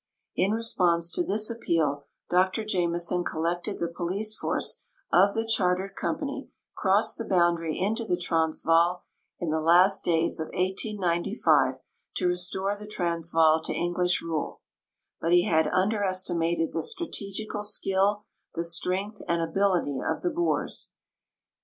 In 0.35 0.49
response 0.51 1.11
to 1.11 1.23
tins 1.23 1.51
appeal 1.51 2.07
Dr 2.27 2.65
Jameson 2.65 3.23
collected 3.23 3.77
the 3.77 3.87
police 3.87 4.35
force 4.35 4.81
of 5.13 5.35
the 5.35 5.45
chartered 5.45 5.95
company, 5.95 6.49
crossed 6.73 7.19
the 7.19 7.23
boundary 7.27 7.77
into 7.79 8.03
the 8.03 8.17
Transvaal 8.17 9.03
in 9.39 9.51
the 9.51 9.61
last 9.61 10.03
days 10.03 10.39
of 10.39 10.47
1895 10.55 11.75
to 12.15 12.27
restore 12.27 12.75
the 12.75 12.87
Trans 12.87 13.29
vaal 13.29 13.61
to 13.61 13.73
English 13.75 14.23
rule; 14.23 14.61
but 15.19 15.33
he 15.33 15.43
had 15.45 15.67
underestimated 15.67 16.73
the 16.73 16.81
strategical 16.81 17.61
skill, 17.61 18.23
the 18.55 18.63
strength, 18.63 19.21
and 19.27 19.39
ability 19.43 19.99
of 19.99 20.23
tbe 20.23 20.33
Boers. 20.33 20.89